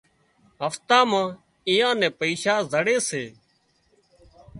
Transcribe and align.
هفتا 0.61 0.99
مان 1.11 1.27
اييئان 1.69 1.95
نين 2.01 2.13
پئيشا 2.19 2.55
زڙي 2.71 2.97
سي 3.09 3.23